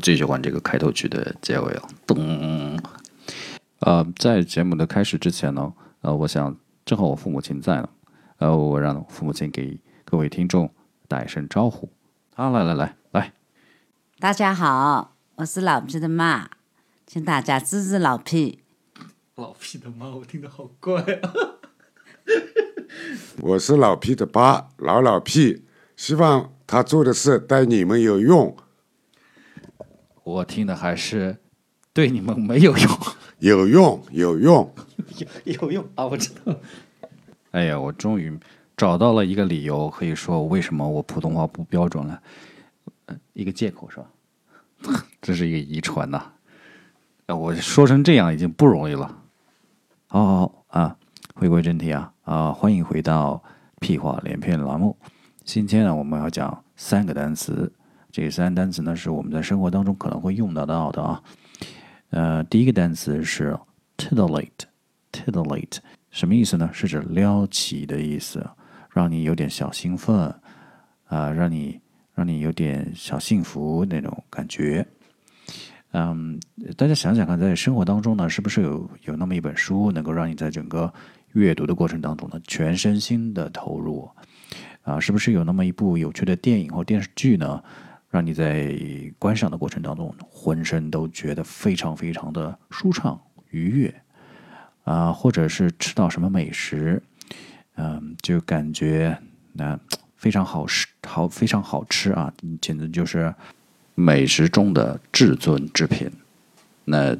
[0.00, 2.80] 最喜欢这个开头曲的结尾了，咚。
[3.80, 7.88] 呃，在节目的开始之前呢，呃，我想正好我父母亲在呢，
[8.38, 10.70] 呃，我让父母亲给各位听众
[11.08, 11.90] 打一声招呼。
[12.34, 13.32] 好，来来来来，
[14.18, 16.50] 大家好，我是老皮的妈，
[17.06, 18.60] 请大家支持老皮。
[19.36, 21.32] 老皮的妈，我听得好怪啊！
[23.40, 25.64] 我是老皮的爸，老老皮，
[25.96, 28.54] 希望他做的事对你们有用。
[30.30, 31.36] 我听的还是
[31.92, 32.98] 对你们没有用，
[33.40, 34.74] 有用，有用，
[35.44, 36.06] 有 有用啊！
[36.06, 36.54] 我知道。
[37.50, 38.38] 哎呀，我终于
[38.76, 42.22] 找到了一个理由，可以说为什么我普通话不标准了，
[43.32, 44.06] 一个借口是吧？
[45.20, 46.22] 这是一个遗传呐！
[47.26, 49.18] 啊我说成这样已经不容易了。
[50.06, 50.96] 好好好啊，
[51.34, 53.42] 回归正题啊啊，欢迎回到
[53.80, 54.96] 屁话连篇栏目。
[55.44, 57.72] 今天呢，我们要讲三个单词。
[58.10, 61.22] 这三个单词呢，是我们在生活当中可能会用得到的啊。
[62.10, 63.56] 呃，第一个单词是
[63.96, 65.78] titillate，titillate
[66.10, 66.68] 什么意思呢？
[66.72, 68.44] 是指撩起的意思，
[68.92, 70.34] 让你有点小兴奋
[71.06, 71.80] 啊，让你
[72.14, 74.86] 让你有点小幸福那种感觉。
[75.92, 76.38] 嗯，
[76.76, 80.92] 大家想想看，在生活当中呢，是不是有有那么一本书，能够让你在整个
[81.32, 84.10] 阅读的过程当中呢，全身心的投入？
[84.82, 87.62] 啊，是不是有那么一部有趣的电影或电视剧呢，
[88.10, 88.76] 让你在
[89.18, 93.18] 观赏的过程当中，浑身都觉得非常非常的舒畅
[93.50, 94.02] 愉悦？
[94.84, 97.02] 啊，或者是吃到什么美食，
[97.76, 99.16] 嗯，就感觉
[99.52, 99.78] 那
[100.16, 103.34] 非常好吃，好非常好吃啊，简直就是。
[103.96, 106.10] 美食中的至尊之品，
[106.86, 107.14] 那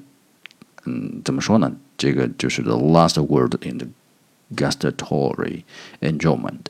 [0.86, 1.70] 嗯，怎么说呢？
[1.98, 3.86] 这个就是 the last word in the
[4.56, 5.64] gustatory
[6.00, 6.60] enjoyment,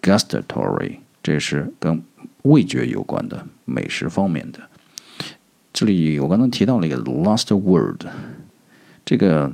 [0.00, 0.98] gustatory.。
[1.26, 2.00] 这是跟
[2.42, 4.60] 味觉有关的美食方面的。
[5.72, 8.04] 这里我刚刚提到了一个 last word，
[9.04, 9.52] 这个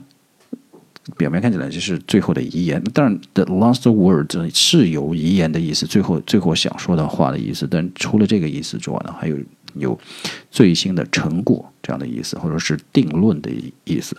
[1.17, 7.67] 表面看起来就是最后的遗言，当然 the last word 是有遗言的意思，最后最后想说的话的意思。
[7.71, 9.39] 但除了这个意思之外呢，还有。
[9.77, 9.99] 有
[10.51, 13.51] 最新的成果这样的意思，或者是定论的
[13.85, 14.15] 意思。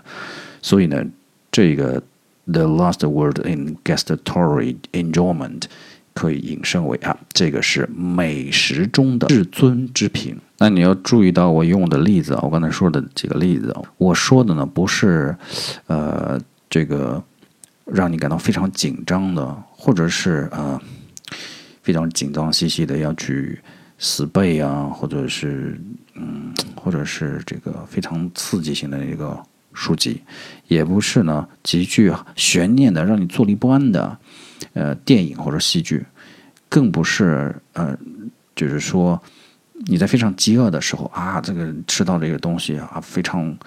[0.64, 1.06] 所以呢，
[1.52, 2.02] 这个
[2.48, 5.66] the last word in gustatory enjoyment
[6.14, 10.38] 可以引申为啊，这个是美食中的至尊之品。
[10.58, 15.36] 那你要注意到我用的例子啊，我刚才说的几个例子啊，我说的呢不是
[15.88, 17.22] 呃这个
[17.86, 20.80] 让你感到非常紧张的，或者是呃
[21.82, 23.60] 非常紧张兮兮的要去。
[24.00, 25.80] 死背啊，或者是
[26.16, 29.42] 嗯，或者是这个非常刺激性的一个
[29.74, 30.22] 书籍，
[30.68, 34.18] 也不是呢极具悬念的让你坐立不安的
[34.74, 36.06] 呃电影或者戏剧，
[36.70, 37.98] 更不是呃
[38.56, 39.22] 就是说
[39.86, 43.58] 你在非常饥饿的时候啊，这个吃到这个东西啊，非常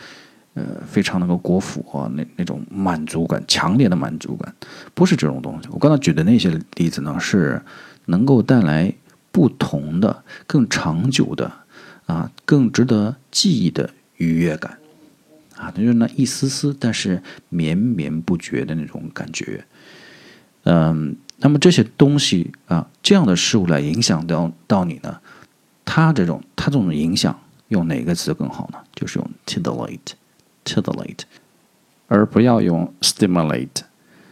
[0.55, 4.55] 呃非常能够果腹啊，那那种满足感，强烈的满足感，
[4.95, 5.69] 不是这种东西。
[5.71, 7.61] 我刚才举的那些例子呢，是
[8.07, 8.93] 能够带来。
[9.33, 11.53] 不同的、更长久的、
[12.07, 14.79] 啊，更值得记忆的愉悦感，
[15.57, 19.65] 啊，就是那一丝丝，但是绵绵不绝的那种感觉。
[20.65, 25.21] 嗯，那么这些东西啊，这样的事物来影响到到你呢？
[25.85, 28.79] 它这种它这种影响，用哪个词更好呢？
[28.95, 31.21] 就是用 titillate，titillate，
[32.09, 33.83] 而不要用 stimulate。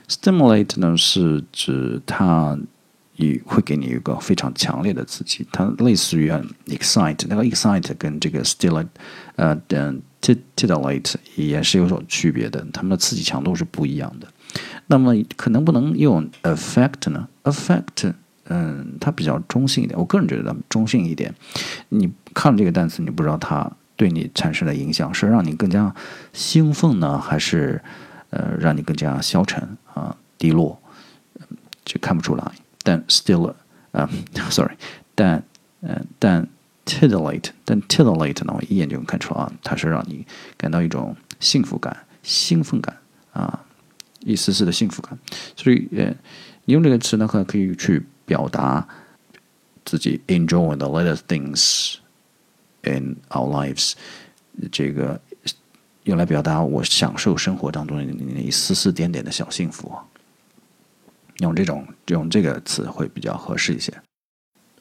[0.09, 2.59] stimulate 呢是指它。
[3.17, 6.29] 也会给你一个非常强烈的刺激，它类似于
[6.67, 8.89] excite，那个 excite 跟这个 stimulate，
[9.37, 10.03] 呃，等
[10.57, 14.29] titillate 也是有所区别的，它们的刺激强度是不一样的。
[14.87, 18.13] 那么可能不能用 affect 呢？affect，
[18.45, 21.35] 嗯，它比较中性一点，我个人觉得中性一点。
[21.89, 25.93] 你看了这个单词，你不知道它对你产生的影响是让你更加
[26.33, 27.83] 兴奋呢，还是
[28.31, 30.81] 呃让你更加消沉啊低落，
[31.85, 32.53] 就看不出来。
[32.83, 33.53] 但 still，
[33.93, 34.09] 啊，
[34.51, 34.75] sorry，
[35.15, 35.43] 但，
[35.81, 36.47] 嗯，但
[36.85, 40.27] titillate，但 titillate 呢，我一眼就能看出啊，它是让你
[40.57, 42.97] 感到一种幸福感、兴奋感
[43.33, 43.65] 啊，
[44.21, 45.19] 一丝丝的幸福感。
[45.57, 46.15] 所以，呃，
[46.65, 48.87] 你用这个词呢，可可以去表达
[49.85, 51.97] 自己 enjoy the little things
[52.83, 53.93] in our lives，
[54.71, 55.21] 这个
[56.05, 59.93] 用来表达我享受生活当中的那一丝丝点点的小幸福。
[61.39, 63.93] 用这种用这个词会比较合适一些。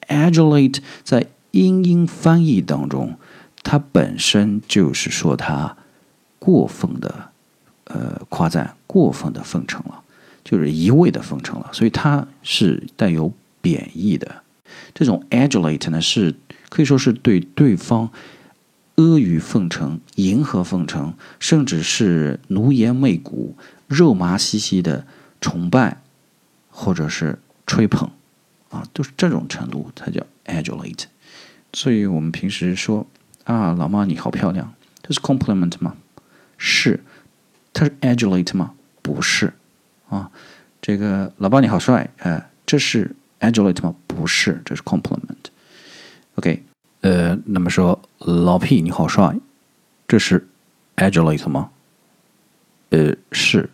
[0.09, 3.17] ？adulate 在英英翻译当中，
[3.63, 5.77] 它本身就是说它
[6.39, 7.31] 过分的
[7.85, 10.03] 呃夸赞，过分的奉承了，
[10.45, 14.43] 就是一味的奉承了，所以它是带有贬义的。
[14.95, 16.35] 这种 adulate 呢，是
[16.69, 18.11] 可以说是对对方
[18.97, 23.57] 阿谀奉承、迎合奉承，甚至是奴颜媚骨、
[23.87, 25.07] 肉麻兮兮的
[25.41, 26.03] 崇拜，
[26.71, 28.11] 或者是吹捧，
[28.71, 31.05] 啊，都是这种程度，它叫 adulate。
[31.73, 33.07] 所以我们平时说
[33.49, 35.97] 啊，老妈你好漂亮，这是 compliment 吗？
[36.59, 37.01] 是。
[37.73, 38.75] 它是 adulate 吗？
[39.01, 39.55] 不是。
[40.11, 40.31] 啊，
[40.83, 43.17] 这个老爸你好帅，哎，这是。
[43.41, 43.95] adulate 吗？
[44.07, 45.47] 不是，这是 compliment。
[46.35, 46.63] OK，
[47.03, 49.35] 呃，那么说老 P 你好帅，
[50.09, 50.47] 这是
[50.97, 51.71] adulate 吗？
[52.91, 53.69] 呃，是。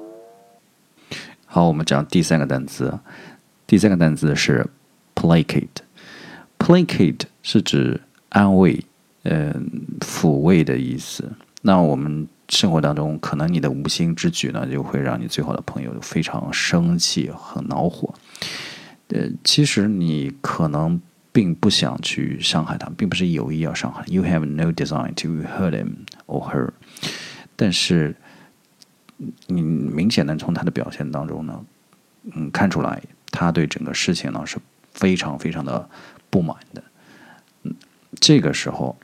[1.46, 2.98] 好，我们讲第三个单词，
[3.66, 4.66] 第三个单词是
[5.14, 5.68] placate。
[6.58, 8.00] placate 是指
[8.30, 8.84] 安慰、
[9.22, 9.70] 嗯
[10.00, 11.32] 抚慰的意思。
[11.62, 18.14] 那我们生活当中，可能你的无心之举呢，就会让你最好的朋友非常生气、很恼火。
[19.08, 21.00] 呃，其实你可能
[21.32, 24.04] 并不想去伤害他，并不是有意要伤害。
[24.06, 25.90] You have no design to hurt him
[26.26, 26.70] or her。
[27.56, 28.14] 但是
[29.46, 31.64] 你明显能从他的表现当中呢，
[32.32, 34.58] 嗯，看出来他对整个事情呢是
[34.92, 35.88] 非常非常的
[36.30, 36.82] 不满的。
[38.26, 38.96] 这个时候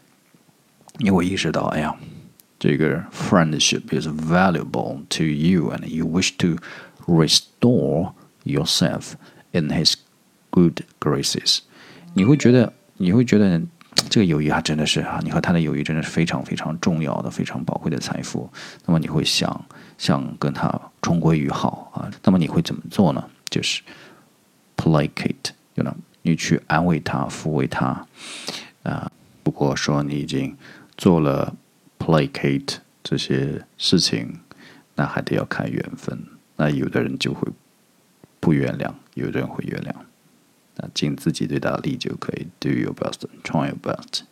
[0.98, 1.94] 你会意识到，哎呀。
[2.58, 6.56] 这个 friendship is valuable to you and you wish to
[7.06, 8.14] restore
[8.44, 9.14] yourself
[9.52, 9.94] in his
[10.50, 11.58] good graces，
[12.14, 13.60] 你会觉得你会觉得
[14.08, 18.48] 这个友谊啊真的是啊，你和他的友谊真的是非常非常重要的、非常宝贵的财富。
[18.86, 19.64] 那么你会想
[19.98, 22.10] 想跟他重归于好啊？
[22.24, 23.24] 那么你会怎么做呢？
[23.50, 23.82] 就是
[24.76, 28.06] placate，有呢，你去安慰他、抚慰他
[28.82, 29.10] 啊。
[29.44, 30.56] 如果说你已经
[30.96, 31.54] 做了。
[32.04, 34.40] placate 这些事情，
[34.96, 36.18] 那还得要看缘分。
[36.56, 37.48] 那有的人就会
[38.40, 39.94] 不原谅，有的人会原谅。
[40.74, 44.22] 那尽自己最大的力就可以，do your best，try your best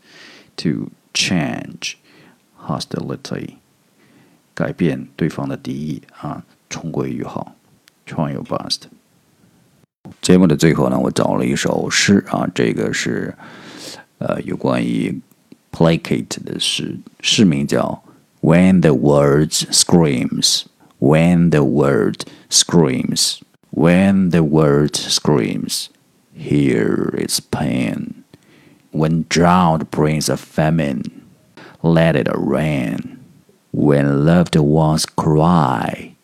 [0.56, 1.94] to change
[2.58, 3.50] hostility，
[4.52, 7.54] 改变对方的敌意啊，重归于好
[8.04, 8.86] ，try your best。
[10.20, 13.36] 节目的最后呢，我找了一首诗啊，这个是
[14.19, 15.19] 呃有关于。
[15.77, 18.01] placate 的诗，诗名叫
[18.39, 20.63] When the word screams,
[20.99, 23.41] when the word screams,
[23.71, 25.89] when the word screams,
[26.33, 28.23] here is pain.
[28.93, 31.03] When drought brings a famine,
[31.81, 33.17] let it rain.
[33.73, 36.15] When loved ones cry,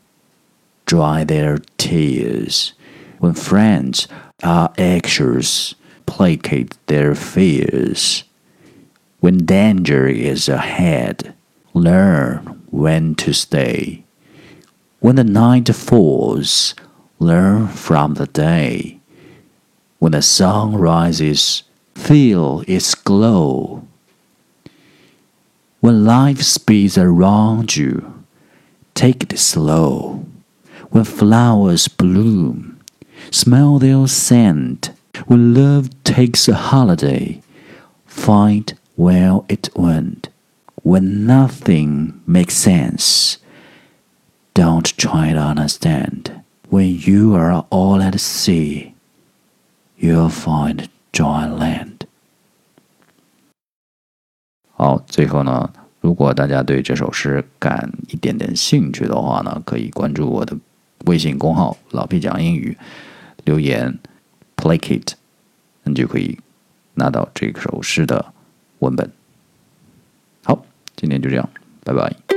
[0.86, 2.72] dry their tears.
[3.20, 4.08] When friends
[4.42, 5.76] are anxious,
[6.07, 8.25] placate their fears.
[9.21, 11.35] When danger is ahead,
[11.75, 14.05] learn when to stay.
[15.01, 16.75] When the night falls,
[17.19, 19.01] learn from the day.
[19.99, 21.63] When the sun rises,
[21.95, 23.87] feel its glow.
[25.81, 28.25] When life speeds around you,
[28.95, 30.25] take it slow.
[30.91, 32.81] When flowers bloom,
[33.31, 34.91] smell their scent.
[35.28, 37.42] When love takes a holiday,
[38.08, 40.30] find well it went.
[40.84, 43.38] When nothing makes sense,
[44.54, 46.32] don't try to understand.
[46.70, 48.94] When you are all at sea,
[50.00, 52.08] you'll find dry land.
[54.74, 60.58] 好，最后呢，如果大家对这首诗感一点点兴趣的话呢，可以关注我的
[61.06, 62.76] 微信公号“老皮讲英语”，
[63.46, 64.00] 留言
[64.57, 65.15] Play it，
[65.85, 66.39] 你就可以
[66.95, 68.33] 拿到这首诗的
[68.81, 69.11] 文本。
[70.45, 70.65] 好，
[70.97, 71.49] 今天就这样，
[71.85, 72.36] 拜拜。